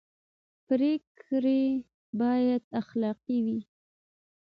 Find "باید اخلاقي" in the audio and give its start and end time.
2.19-3.37